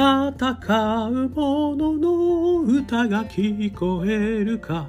[0.00, 4.88] 戦う者の歌が聞こえるか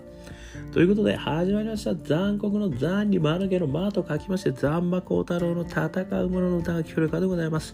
[0.71, 5.87] ということで始まりました残酷の残に丸毛の間と書きまして残馬幸太郎の戦
[6.23, 7.73] う者の歌が聞こえるかでございます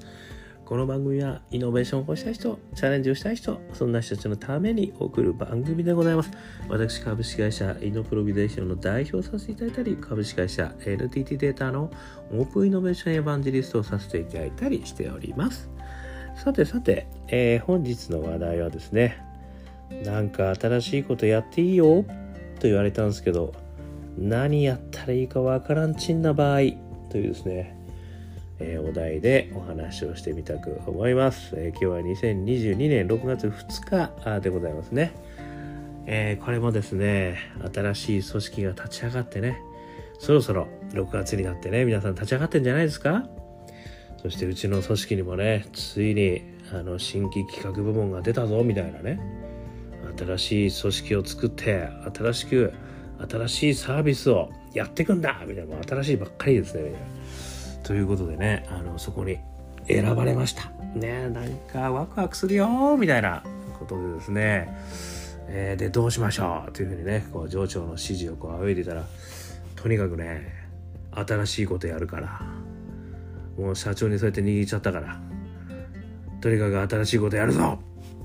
[0.65, 6.31] この番組はイノベーションを起こしたい人、チャレンジをしたい人、そんな人たちのために送る番組でございます。
[6.67, 11.89] 私、株式会社イノプロビゼーションの代表させていただいたり、株式会社 NTT データの
[12.33, 15.76] オープンイノベーションエヴァンジリストをさせていただいたりしております。
[16.47, 19.21] さてさて、えー、本日の話題はですね、
[20.05, 22.05] なんか新しいことやっていいよ
[22.61, 23.53] と言われたんですけど、
[24.17, 26.59] 何やったらいいかわからんちんな場合
[27.09, 27.77] というですね、
[28.59, 31.53] えー、お題でお話をしてみたく思います。
[31.57, 35.11] えー、今日は2022年6月2日でございますね。
[36.05, 37.39] えー、これもですね、
[37.75, 39.59] 新しい組織が立ち上がってね、
[40.17, 43.27] そろそろ6月になってね、皆さん立ち上がってんじゃないですか？
[44.21, 49.19] そしてうちの組織にもね、ついにあの新規企画部門が出たぞみたいなね、
[50.17, 52.73] 新しい組織を作って、新しく
[53.29, 57.17] 新しいサービスをやっていくんだみたいな、新しいばっかりですねみたいな。
[57.87, 59.37] ということでねあのそこに
[59.87, 63.43] 選ばれましたねなんかワクワクするよみたいな
[63.79, 64.77] ことでですね、
[65.47, 69.05] えー、でどうしましょうというふうにねこう上長の指示をこう仰いでたら
[69.77, 70.51] とにかくね
[71.11, 72.41] 新しいことやるから
[73.57, 75.19] もう社長にそうやって握っちゃったから。
[76.39, 77.79] とにかく新しいことやるぞ。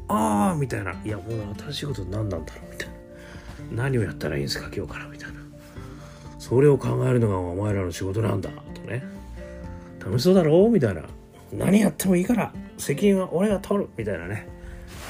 [0.09, 0.93] ああみたいな。
[1.05, 1.27] いやもう
[1.59, 2.71] 新しいこと何なんだろう。
[2.71, 2.95] みたいな。
[3.85, 5.07] 何をやったらいいんですか今日から。
[5.07, 5.41] みたいな。
[6.39, 8.51] それを考えるのがお前らの仕事なんだ。
[8.51, 9.03] とね。
[10.05, 10.67] 楽しそうだろ？
[10.67, 11.03] うみたいな。
[11.53, 12.53] 何やってもいいから。
[12.77, 13.89] 責任は俺が取る。
[13.97, 14.49] みたいなね。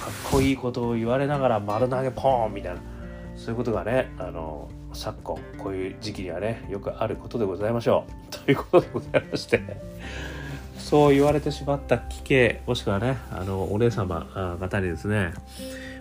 [0.00, 2.54] かっこいいことを言われながら丸投げポーン。
[2.54, 2.80] みたいな。
[3.34, 8.12] そういうことがねあの昨今こういう時期にはねよくあることでございましょう
[8.44, 9.60] ということでございまして
[10.78, 15.32] そう言われてしまった奇形もしくはねあのお姉様方にですね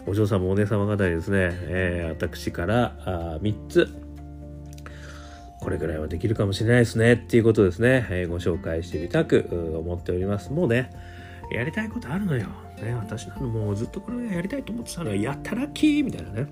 [0.08, 4.12] お嬢様お姉様方にですね、えー、私からあ3つ
[5.62, 9.47] これぐらいはできるかもしれないですねっていうことですね、えー、ご紹介してみたく
[9.80, 10.51] 思っております。
[10.51, 10.90] もうね、
[11.51, 12.47] やりたいことあるのよ。
[12.81, 15.22] ね、私なのもうずっとこれやりたいと思ってたのよ。
[15.22, 16.47] やったらきーみたいなね。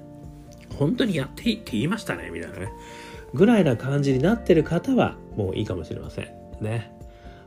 [0.78, 2.72] 本当にやっていいって言いましたねみたいなね。
[3.34, 6.28] ぐらいな感じになってる方はもういいかもしれません。
[6.62, 6.91] ね。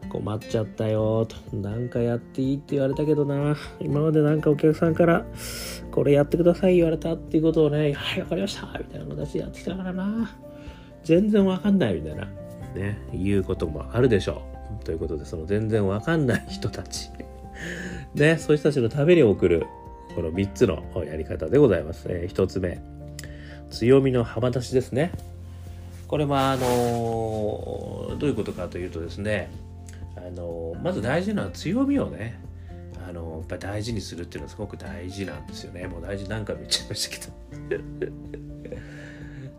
[0.09, 1.57] 困っちゃったよと。
[1.57, 3.57] なんかやっていいって言われたけどな。
[3.81, 5.25] 今までなんかお客さんから
[5.91, 10.37] これやってください言われたっていうことをね、はい、わかりましたみたいな形でやってきたからな。
[11.05, 12.27] 全然わかんないみたいな、
[12.75, 14.43] ね、いうこともあるでしょ
[14.81, 14.85] う。
[14.85, 17.11] ということで、その全然わかんない人たち、
[18.15, 19.67] ね、そういう人たちのために送る、
[20.15, 22.07] この3つのやり方でございます。
[22.09, 22.81] えー、1つ目、
[23.73, 25.11] 強みの幅出しですね。
[26.07, 29.51] これは、あの、どういうことかというとですね、
[30.17, 32.39] あの、まず大事なのは強みをね、
[33.09, 35.87] あのやっぱ大事にするっていうのはすごく大事なんですよね。
[35.87, 37.17] もう大事何回も言っちゃいました
[37.69, 38.13] けど。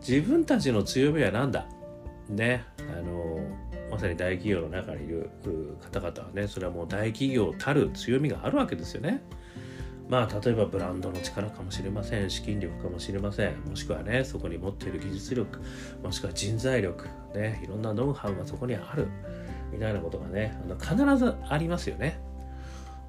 [0.00, 1.66] 自分たちの強みは何だ？
[2.28, 3.38] ねあの
[3.90, 5.30] まさに大企業の中にいる
[5.92, 9.22] 方々はねそれはもう大企業たる強みがあるわけですよね。
[10.14, 12.30] まあ例えばブランドの力かもしれません。
[12.30, 13.56] 資金力かもしれません。
[13.68, 15.60] もしくはねそこに持っている技術力
[16.04, 19.08] もしくは人材力ねいろんなノウハウがそこにある。
[19.72, 22.20] みたいなことがねあの必ずありますよね。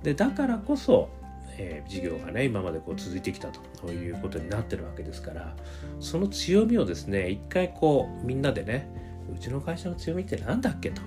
[0.02, 1.10] でだからこそ
[1.58, 5.56] えー、事業がね今までこう続いてきたということになってるわけですから
[6.02, 8.90] その強みをですね一回こうみんなでね
[9.34, 11.02] うちの会社の強みって何だっけと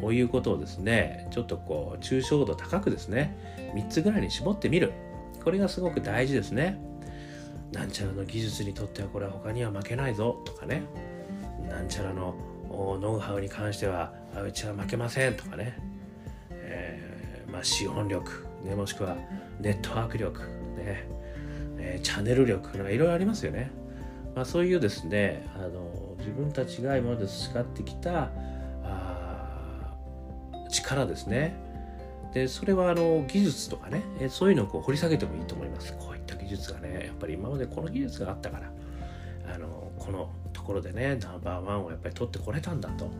[0.00, 3.36] こういうことをですねちょっとこう抽象度高くですね
[3.74, 4.92] 3つぐらいに絞ってみる。
[5.48, 6.78] これがすごく大事ですね。
[7.72, 10.42] なんちゃらの技術にとってはこれは他には負けないぞ。
[10.44, 10.82] とかね。
[11.70, 12.34] なんちゃらの
[12.68, 14.12] ノウハウに関しては
[14.46, 15.36] うちは負けません。
[15.36, 15.78] とかね、
[16.50, 18.44] えー、まあ資本力。
[18.62, 19.16] ね、もしくは
[19.58, 20.40] ネットワーク力、
[20.76, 21.08] ね。
[21.78, 22.76] えー、チャンネル力。
[22.76, 23.70] なんかいろいろありますよね。
[24.36, 28.28] まあ、そういうですねあの自分たちが今まで培ってきた
[28.84, 29.96] あ
[30.68, 31.67] 力ですね。
[32.32, 35.92] でそれはあの技術とかねそういうのをこう掘り下げてもいいと思います。
[35.94, 38.72] こういった技術がねやっぱり今までこの技術があったから
[39.54, 43.10] あのこのところでねナンバーワンをやっぱり取ってこれたんだと。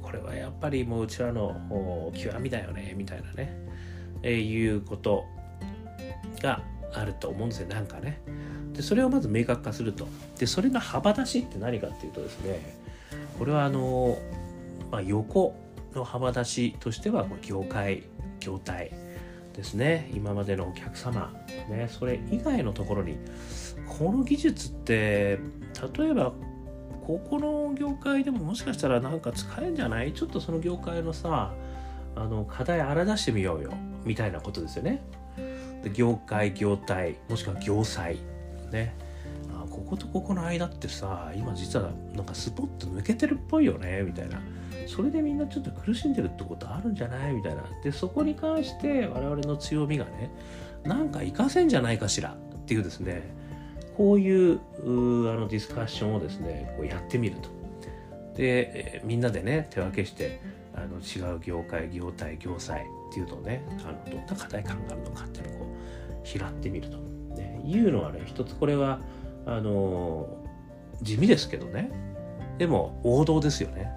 [0.00, 3.58] これはやっぱりもううちらの極みだよねみたいなね
[4.22, 5.24] えいうこと
[6.40, 6.62] が
[6.94, 8.20] あると思うんですよなんかね。
[8.72, 10.08] でそれをまず明確化すると。
[10.38, 12.76] でそれの幅出しって何かっていうとですね
[13.38, 14.18] これはあの、
[14.90, 15.54] まあ、横
[15.94, 18.04] の幅出しとしては業界
[18.40, 18.92] 業態
[19.54, 20.10] ですね。
[20.12, 21.32] 今までのお客様、
[21.68, 23.16] ね、それ以外のところに
[23.86, 25.38] この技術って
[25.96, 26.32] 例えば
[27.06, 30.12] ここの業界でももしかしたらなんか使えるんじゃない？
[30.12, 31.52] ちょっとその業界のさ
[32.16, 33.72] あの課題荒出してみようよ
[34.04, 35.02] みたいなことですよね。
[35.82, 38.18] で業界業態もしくは業債
[38.72, 38.94] ね。
[39.52, 44.40] あこことここの間ってさ今実はなんかスポッと抜けてるっぽいよねみたいな。
[44.86, 47.34] それでみんなちょっと苦しんでるってことあるんじゃない？
[47.34, 47.62] みたいな。
[47.82, 50.30] でそこに関して我々の強みがね
[50.84, 52.30] なんか活かせんじゃないかしら？
[52.30, 53.22] っていうですね。
[53.96, 57.48] こういうあのディスカッションをですねこうやってみると。
[58.36, 60.40] で、みんなでね手分けして
[60.74, 65.66] あの違う業界業態業界っていうのをねあのどんな課題感があるのかっていうのをこ
[66.24, 66.98] う拾ってみると、
[67.36, 68.98] ね、いうのはね一つこれは
[69.46, 70.26] あの
[71.02, 71.90] 地味ですけどね。
[72.58, 73.92] でも王道ですよね。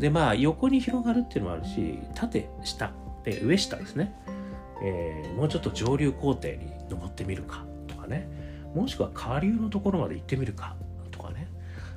[0.00, 2.90] でまあ横に広がるっていうのもあるし縦下
[3.22, 4.14] で上下ですね、
[4.82, 8.28] えー、もうちょっと上流工程に登ってみるかとかね。
[8.74, 10.74] もしくは下流のところまで行ってみるか
[11.10, 11.46] とかね。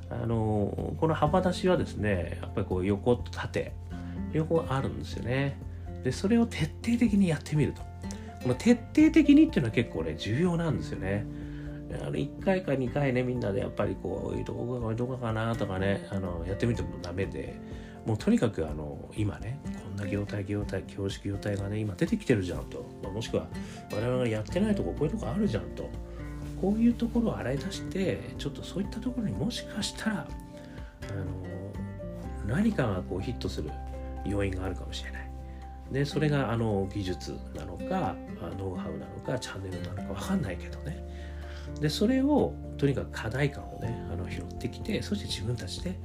[0.10, 3.74] あのこの幅出しはですねやっぱりこう横と縦
[4.34, 5.58] 両方あるんですよね。
[6.04, 7.82] でそれを徹底的にやってみると。
[8.44, 11.26] この徹底的にっていうのは結構ね重要なんですよね。
[12.02, 17.56] あの1回か2回ねみんなでやっぱりこうどこかどこかなとかねあのやってみてもダメで。
[18.06, 23.48] もうとにかくあの今ねこんな業態業態教識業態がね今出てきてるじゃんと、まあ、もしくは
[23.92, 25.90] 我々がやってないとここういうとこあるじゃんと。
[26.64, 31.26] こういうところを洗い出してちょっとそういったところにもしかしたらあの
[32.48, 33.70] 何かがこうヒットする
[34.26, 35.30] 要因があるかもしれない。
[35.92, 38.16] でそれがあの技術なのか
[38.58, 41.04] ノウハウなのかチャンネルなのか分かんないけどね。
[41.82, 46.00] でそれをとにかく課題感をねあの拾ってきてそして自分たちで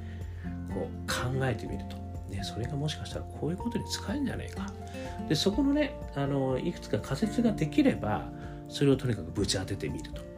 [0.74, 1.06] こう
[1.43, 1.97] えてみると、
[2.35, 4.67] ね、それがもしかしたらこういうことに使えるんじゃないか。
[5.29, 8.31] でそこのねあのいくつか仮説ができれば
[8.69, 10.29] それをとにかくぶち当ててみると。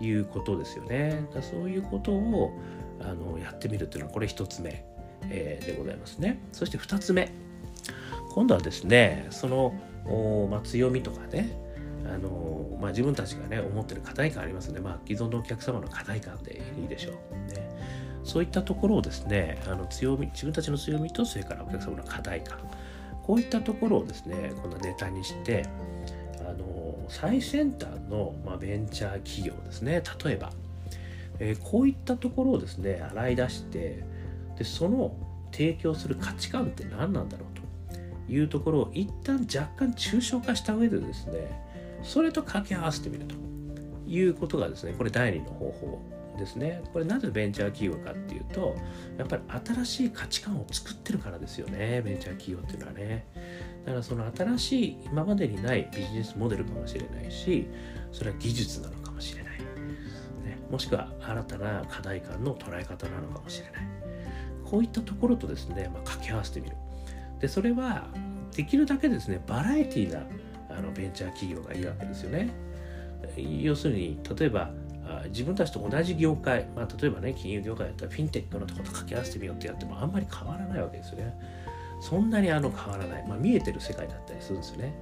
[0.00, 1.28] いうことですよね。
[1.32, 2.58] だそういうことを
[3.00, 4.84] あのやってみるっていうのはこれ一つ目
[5.30, 6.40] えー、でございますね。
[6.52, 7.30] そして2つ目。
[8.34, 9.74] 今度はですね、その
[10.06, 11.50] お、まあ、強みとかね、
[12.06, 17.41] あのまあ、自分たちがね思ってる課題感ありますので、まあ、既存のお客様の課題感でいいでしょう、
[18.24, 22.58] そういったところをですねあの強み自分たちの強みとそれからお客様の課題感。
[23.24, 25.64] こういったところをですねこのネタにして
[26.40, 30.02] あの最先端の、まあ、ベンチャー企業ですね。
[30.24, 30.50] 例えば、
[31.38, 34.04] えー、こういったところをですね洗い出して
[34.58, 35.14] でその
[35.52, 37.62] 提供する価値観って何なんだろうと。
[38.28, 41.60] いうところを一旦若干抽象化した上でですね
[42.02, 43.34] それと掛け合わせてみると。
[44.12, 46.02] いうことがですねこれ第2の方法。
[46.38, 46.82] ですね。
[46.92, 48.76] これなぜベンチャー企業かっていうと
[49.18, 52.02] やっぱり新しい価値観を作ってるからですよね。
[52.02, 53.26] ベンチャー企業っていうのはね。
[53.84, 57.66] だからその新しい今までにないビジネスモデルかもしれないし
[58.12, 63.92] それは技術なのかもしれない、ね、もしくは新たな課題感の捉え方なのかもしれない。
[64.64, 66.76] こういったところとですね、まあ、掛け合わせてみる。
[67.40, 68.06] でそれは
[68.54, 70.26] できるだけですねバラエティーな
[70.70, 72.50] あのベンチャー企業がいいわけですよね。
[73.36, 74.70] 要するに例えば
[75.28, 81.34] 自分たちと同じ業界、まあ、例えばね金融業界だったらフィンテックのとこと掛け合わせてみようってやってもあんまり変わらないわけですよね。
[82.00, 84.94] そんなにあの変わらない、まあ、見えてる世界だったりするんですよね。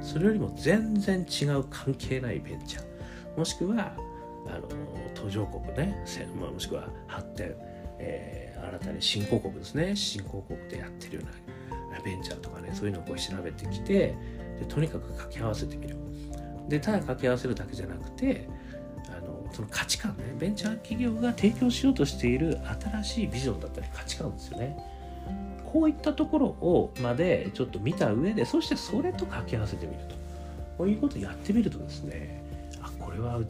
[0.00, 3.38] それよりも全然違う関係ないベンチャー。
[3.38, 3.94] もしくは
[4.46, 4.68] あの
[5.14, 6.04] 途上国ね、
[6.40, 7.54] まあ、もしくは発展。
[8.00, 9.94] えー、新たに新興国ですね。
[9.96, 11.24] 新興国でやってるよう
[11.92, 14.14] なベンチャーとかねそういうのをこう調べてきて
[14.58, 15.96] でとにかく掛け合わせてみる。
[16.68, 18.48] でただ掛け合わせるだけじゃなくて
[19.52, 24.76] その価値観ねベンチャー企業が提供しようとしている新しいビジョンだったり価値観ですよね
[25.64, 30.14] こういったところをまでちょっと見た上でそしてそれと掛け合わせてみると
[30.78, 32.42] こういうことをやってみるとですね
[32.80, 33.40] あこれは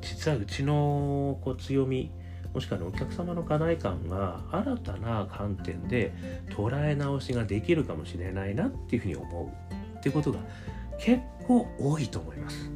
[0.00, 2.10] 実はうちのこう強み
[2.54, 6.12] もしくは、お客様の課題感が新たな観点で
[6.50, 10.38] 捉え直しができるかもしれないなっていうふうに思うっていうことが
[10.98, 12.70] 結構多いと思います。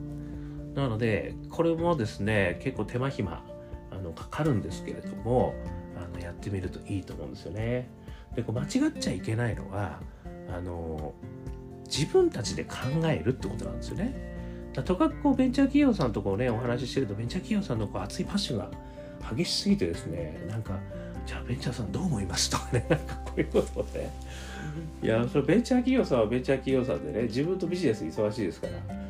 [0.78, 3.42] なのでこれもですね結構手間暇
[3.90, 5.52] あのかかるんですけれども
[5.96, 7.90] あのやってみるといいと思うんですよね。
[8.36, 9.98] でこう間違っちゃいけないのは
[10.48, 11.14] あの
[11.86, 14.14] 自分たちで考えるってことなんですよね。
[14.72, 18.70] だとかくこうベンチャー企業さんとこうねお話ししてるとベンチャー企業さんのこう熱いパッションが
[19.34, 20.78] 激しすぎてですねなんか
[21.26, 22.50] じゃあベンチャーさんどう思います？
[22.50, 24.12] とかね なんかこういうことをね
[25.02, 29.07] いやそれベンチャー企業さんはベンチャー企業さんでね自分とビジネス忙しいですから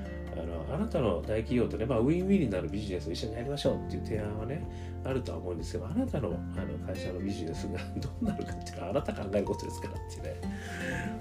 [0.78, 4.62] あなたの大企業とね、まあ、ウィンウィンになるビジネスを一緒にやりましょうっていう提案はね
[5.04, 10.40] あるとは思うんですけどあなたのあの会社のビジネスがどうなるかっていうのはあなた考えることですからってね。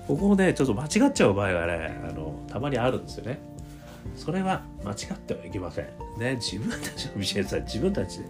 [0.07, 3.39] ここをねちょっと間違っちゃう場合がねあのたまにあるんですよね。
[4.15, 5.85] それは間違ってはいけません。
[6.19, 8.25] ね自分たちのビジネスは自分たちで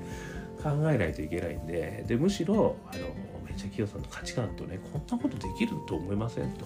[0.61, 3.01] 考えないといけないんででむしろあの
[3.45, 6.65] ベンチャー企業さんの価値観とねこんなことできると思いませんと。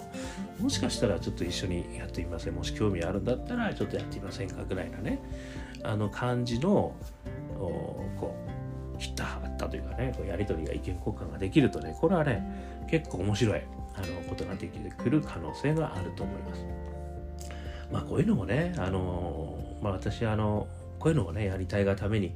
[0.60, 2.54] もしかしたらちょっと一緒にやってみません。
[2.54, 5.20] もし興味あるんだったらちょっとやってみませんかぐらいなね。
[5.84, 6.94] あの感じの
[7.58, 8.34] こ
[8.94, 13.62] う切ったはったというかねこうやり取りが意見交換ができるとねこれはね結構面白い
[13.94, 16.64] あのことができてくる可能性があると思います。
[17.90, 20.66] まあこういうのもねあのまあ私あの
[20.98, 22.32] こういうのをねやりたいがために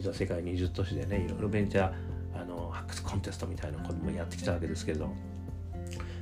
[0.00, 1.92] 実は世界20都市でねいろいろベンチャー
[2.34, 5.14] あの発掘コンテストみたいなこともやってきたわけですけど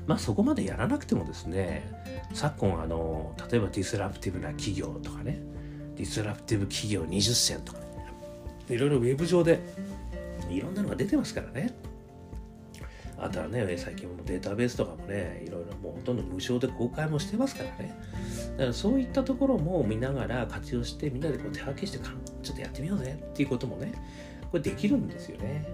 [0.07, 1.89] まあそこまでやらなくてもですね
[2.35, 5.41] 昨今あの例えばディスラプティブな企業とかね
[5.97, 7.85] ディスラプティブ企業20選とかね
[8.69, 9.61] いろいろウェブ上で
[10.51, 11.75] いろんなのが出てますからね。
[13.21, 17.99] あとはね、最近もデータベースとかもね、いろいろもうほとんど無償で公開もしてますからね。
[18.53, 23.93] だからそういったところも見ながら活用して、みんなでこう手分けしてちょっとやってみようぜっていうこともね、
[24.51, 25.67] これできるんですよね。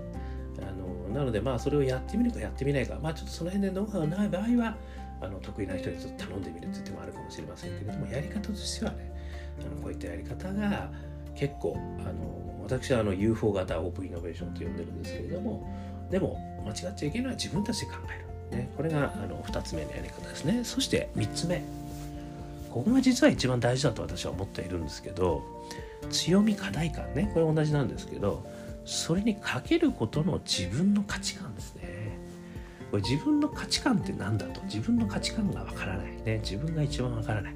[0.60, 4.76] あのなので、まあ、それをやってみるかやってみないか、まあ、ちょっとその辺でノウハウがない場合は、
[5.20, 9.12] あの得意な人にちょっと頼んでみるっていう手もあるかもしれませんけれども、やり方としてはね、
[9.60, 10.90] あのこういったやり方が
[11.34, 15.68] 結構、あの私はあの UFO 型オープンイノベーションと呼んでるんですけれども、
[16.10, 17.92] でも間違っちゃいけないのは自分たちで考
[18.50, 18.58] える。
[18.58, 20.64] ね、これがあの2つ目のやり方ですね。
[20.64, 21.62] そして3つ目。
[22.70, 25.42] ここが実は一番大事だと私は思っているんですけど、
[26.10, 28.44] 強み課題感ね、これ同じなんですけど、
[28.84, 31.84] それにかけることの自分の価値観ですね。
[32.90, 34.60] これ自分の価値観って何だと？
[34.64, 37.54] 自分の価値観がわからないね自分が一番わからない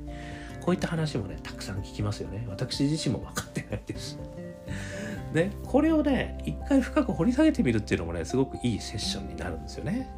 [0.60, 4.18] こういった話もねたくさん聞きますよね私自身も分かってないです
[5.32, 10.10] でこれをね一回深く掘り下げてみるっていうのもねすごくいいセッションになるんですよね。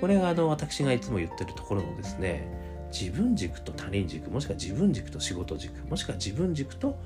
[0.00, 2.44] これがあの私がいつも言ってるところのですね
[2.90, 6.98] 自分軸と他人軸もしくは自分軸と仕事軸もしくは自分軸と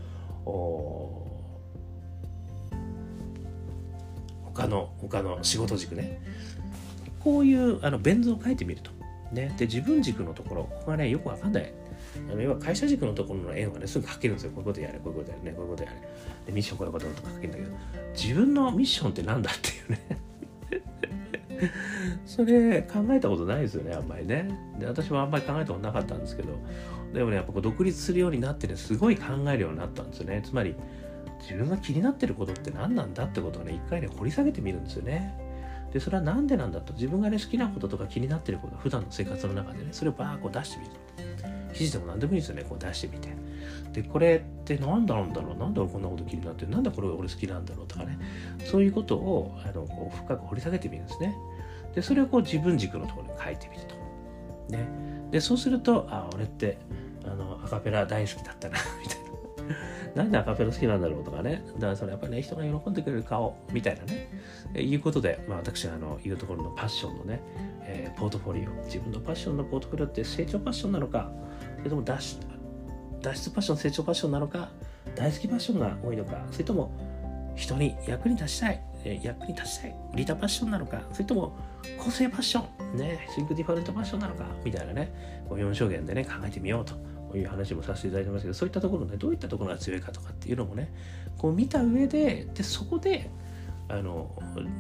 [4.45, 6.21] 他の他の仕事軸ね。
[7.21, 8.93] こういうあのベン図を書いてみると、
[9.33, 11.73] ね、で自分軸のところここがねよくわかんない。
[12.31, 14.51] あの要は会社軸のところの円はね、すぐ書けるんですよ。
[14.51, 15.97] こういうことやれ、こういうことやれ、ね、こういうことやれ。
[16.47, 17.71] で、ミッションこういうこととか書けるんだけど、
[18.15, 20.27] 自分のミッションって何だっていうね。
[22.27, 24.49] それ考えたことないですよね、あんまりね。
[24.79, 26.59] で、私もあんまり考えたことなかったんですけど、
[27.13, 30.43] でもね、やっぱ独立するようになってね、すごい考えるようになったんですよね。
[30.45, 30.75] つまり、
[31.41, 35.35] 自分が気になってることって何なんだってことをね、一回ね、掘り下げてみるんですよね。
[35.93, 40.91] で、それは何でなんだと、自分がね、好きなこととか気になってること、普段の生活の中でね、それをバーこう出してみる。
[41.77, 42.65] 記事でも何でもいいですよね。
[42.69, 43.29] こう出してみて。
[43.93, 48.19] でこれって何だろうんだろうなんで俺こんなこと気になってなんでこれ俺好きなんだろうとかね。
[48.65, 51.37] そういうことをあのこう深く掘り下げてみるんですね。
[51.95, 53.95] でそれをこう自分軸のところに書いてみると。
[54.77, 54.89] ね。
[55.31, 56.79] でそうするとあ俺って
[57.25, 59.27] あのアカペラ大好きだったな みたいな。
[60.17, 61.63] なんでアカペラ好きなんだろうとかね。
[61.75, 64.29] だからそれやっぱりね、人が喜んでくれる顔みたいなね。
[64.75, 67.41] えいうことで、まあ私はあの言うところのパッションのね、
[67.83, 68.71] えー、ポートフォリオ。
[68.85, 71.31] 自分のパッションのポートフォリオって成長パッションなのか、
[71.79, 72.47] それとも脱出
[73.23, 74.69] 脱出パッション、成長パッションなのか、
[75.15, 76.93] 大好きパッションが多いのか、それとも
[77.55, 81.57] 人に役に立ちたい、え役に立ちたい、リーダーパッションなのか、それとも
[81.99, 82.65] 個性パッショ
[82.95, 86.95] ン、ね、 Think Different パッションなのか、みたいなね、こう4象限でね、考えてみようと。
[87.35, 90.93] いう話もさせていただいてますけどそういったところねどういったところが強いかとかっていうのもね
[91.37, 93.31] こう見た上ででそこで
[93.89, 94.31] あの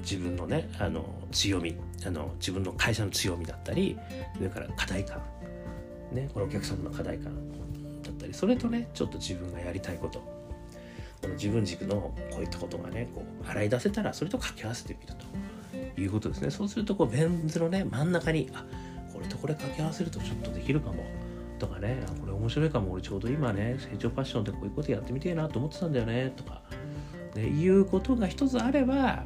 [0.00, 3.96] 自分のねあの強みあの自分の会社の強みだったり
[4.36, 5.22] それから課題感
[6.12, 7.34] ねこのお客様の課題感
[8.02, 10.36] だったりそれとねちょっと自分がやりたいこと。
[11.22, 15.14] この自分軸のこういったことがねこう洗い出せたらそれと掛け合わせてみる
[15.94, 16.50] ということですね。
[16.50, 18.66] そうするとこうベン図のね真ん中にあ
[19.14, 21.04] これとこれ掛け合わせるとちょっとできるかも
[21.58, 26.62] とかね、これ面白いかも、俺ちょうど今ね、成長パッションでこういうことやってみてえなと思ってたんだよね、とか、
[27.34, 29.24] ね、いうことが一つあれば、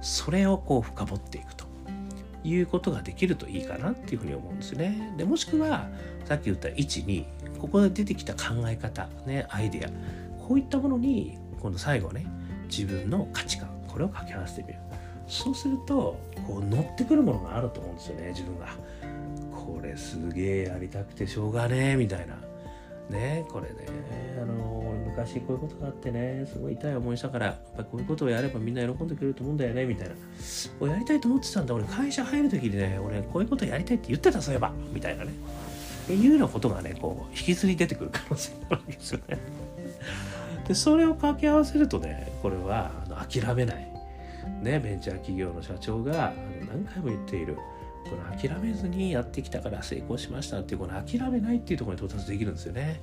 [0.00, 1.64] それをこう深掘っていくと。
[2.44, 5.14] いうことができるといいかなっていうふうに思うんですね。
[5.16, 5.88] で、もしくは、
[6.24, 9.88] さっき言った1、2、ここで出てきた考え方、ね、アイデア、
[10.46, 12.26] こういったものに、今度最後ね、
[12.68, 14.78] 自分の価値観、これを掛け合わせてみる。
[15.28, 18.66] そうすると、こう乗ってくるものがあると思うんですよね、自分が。
[19.64, 22.36] これすげえやりたくてしょうがねえみたいな
[23.10, 23.76] ねこれね
[24.42, 24.51] あの
[25.16, 30.14] 昔こういうことがあってねすごい痛い思いしたからやっぱこういうことをやればみんな喜んでくれると思うんだよねみたいな。
[30.80, 31.74] こやりたいと思ってたんだ。
[31.74, 34.72] 俺会社入る時にね俺こういうことやりたいって言ってたそういえば。
[34.92, 35.32] みたいなね。
[36.04, 39.38] っていうようなことがねこう引きずり出てくる可能性があるわけですよね。
[40.66, 43.88] でそれを掛け合わせるとねこれはあの諦めない。
[44.62, 47.56] ねベンチャー企業の社長があの何回も言っている。
[48.02, 53.00] この諦めずにやってきたから成功しましたっていうこの諦めないっていうところに到達できるんですよね。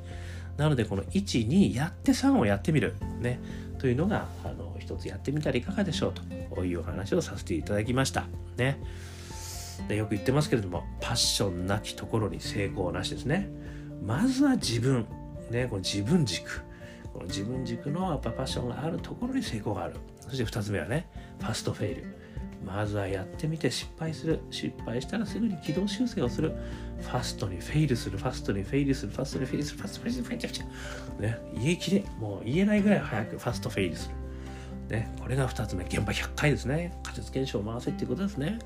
[0.59, 2.95] なのでこの1、2やって3をやってみる。
[3.21, 3.39] ね。
[3.77, 6.13] というのが、あの、一つやってみたらいかがでしょう
[6.53, 8.25] というお話をさせていただきました。
[8.57, 8.77] ね。
[9.87, 13.49] でよく言ってますけれども、パッションなきところに成功なしですね。
[14.05, 15.07] まずは自分、
[15.49, 16.61] ね、この自分軸。
[17.13, 19.95] この自分軸のやっぱパッションがあるところに成功がある。
[20.19, 21.07] そして2つ目はね、
[21.39, 22.03] ファストフェイル。
[22.65, 24.39] まずはやってみて失敗する。
[24.51, 26.53] 失敗したらすぐに軌道修正をする。
[27.01, 28.17] ファストにフェイルする。
[28.17, 29.11] ファストにフェイルする。
[29.11, 29.79] ファストにフェイルする。
[29.79, 30.65] ファストにフェイルする。
[31.19, 32.03] ね、言い切れ。
[32.19, 34.09] もう言えないぐらい早くファストフェイルす
[34.89, 34.95] る。
[34.97, 35.85] ね、これが2つ目。
[35.85, 36.93] 現場100回ですね。
[37.03, 38.59] 仮説検証を回せっていうことですね。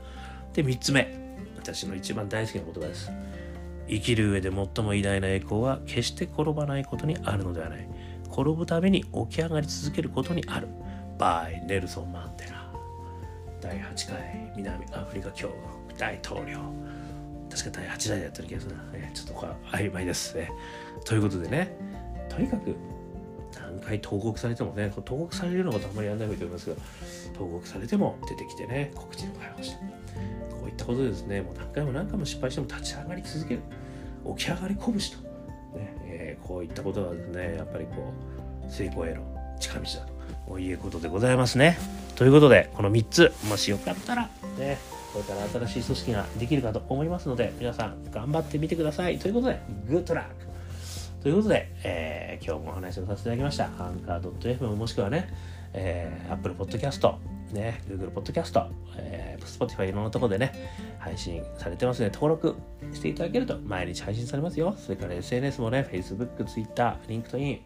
[0.53, 1.23] で、3つ目。
[1.57, 3.11] 私の一番大好きな言葉です。
[3.87, 7.87] 生きる上で最も偉大な栄光は決して転ばないことにあるのではない。
[8.31, 10.67] 転ぶために起き上がり続けることにある。
[11.17, 12.62] by ネルソン・マンデラ。
[13.63, 16.59] 第8回南アフリカ共和国大統領。
[17.49, 18.83] 確か第8代でやってる気がするな。
[18.91, 20.51] ね、ちょっとこれ曖昧ですね。
[21.05, 21.73] ということでね、
[22.27, 22.75] とにかく
[23.55, 26.75] 何回投獄されてもね、投獄されるようなことあんまりやらない方がいいと思いますが、
[27.37, 29.77] 投獄されても出てきてね、告知の会をして。
[30.51, 33.61] こういったことでですね、もう何回も何回も失敗しても立ち上がり続ける。
[34.37, 34.97] 起き上がり拳と。
[35.77, 38.11] ねえー、こういったことがですね、やっぱりこ
[38.67, 39.21] う、成功への
[39.57, 40.05] 近道だ
[40.49, 42.02] ということでございますね。
[42.15, 44.77] ということで、この3つ、もしよかったら、ね、
[45.13, 49.17] これから新しい組織ができるかと思いますので、皆さん頑張ってみてください。
[49.17, 50.53] ということで、グッドラック
[51.23, 53.65] ということで、えー、今日もお話をさせていただきました。
[53.65, 55.33] アンカー .fm もしくはね、
[55.73, 57.15] えー、Apple Podcast、
[57.51, 60.53] ね、Google Podcast、えー、Spotify いろんなところでね、
[60.99, 62.55] 配信されてますので、登録
[62.93, 64.75] していただけると毎日配信されますよ。
[64.77, 67.59] それから SNS もね、Facebook、Twitter、LinkedIn、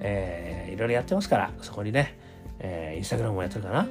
[0.00, 2.18] えー、いろいろやってますから、そこにね、
[2.60, 3.88] えー、Instagram もやってるかな、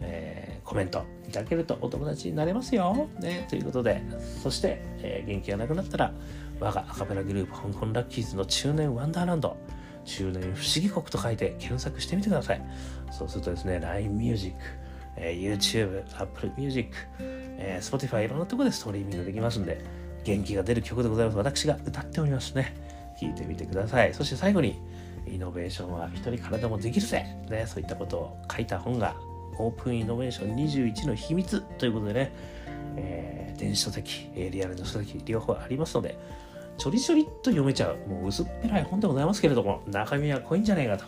[0.00, 3.08] えー、コメントいただけるとお友達になれますよ。
[3.20, 4.02] ね、ということで、
[4.42, 6.12] そして、えー、元気がなくなったら、
[6.58, 9.56] 我がアカペラグループ香港ラッキーズの中年ワンダーランド、
[10.04, 12.62] 中年不思議国と書いて検索してみてください。
[13.10, 14.56] そうするとですね、LINE Music、
[15.16, 19.82] えー、YouTube、Apple Music、えー、Spotify いろんなところでストリーミングできますんで、
[20.24, 21.38] 元気が出る曲でございます。
[21.38, 22.74] 私が歌っておりますね。
[23.20, 24.14] 聴いてみてください。
[24.14, 24.80] そして最後に、
[25.26, 29.14] イノベーションは一人体もできるぜ、ね、そういったことを書いた本が
[29.58, 32.32] オープンイノベーション21の秘密ということでね、
[32.96, 36.18] えー、電子書籍、リアルの書籍両方ありますので、
[36.80, 41.04] ちょりちょりっと読めちゃう、もう薄っぺらい本でございますけれども、中身は濃いんじゃないかと、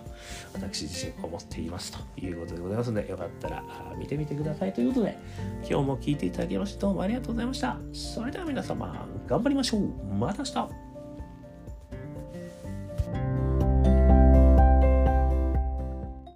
[0.52, 3.64] 私自身思っていますということでございますので、よかったら
[3.96, 5.16] 見てみてくださいということで、
[5.60, 7.78] 今日も聞いていただきましてどうもありがとうございました。
[7.94, 9.88] それでは皆様、頑張りましょう。
[10.14, 10.91] また明日